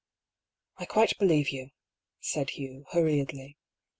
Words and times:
I 0.77 0.85
quite 0.87 1.19
believe 1.19 1.49
you," 1.49 1.69
said 2.19 2.49
Hugh, 2.49 2.87
hurriedly. 2.89 3.59